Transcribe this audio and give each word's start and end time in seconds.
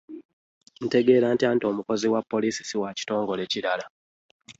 Ntegeera 0.85 1.27
ntya 1.33 1.49
nti 1.55 1.63
omukungu 1.71 2.07
wa 2.15 2.21
poliisi 2.31 2.61
ssi 2.63 2.75
wakitongole 2.81 3.43
kirala? 3.51 3.85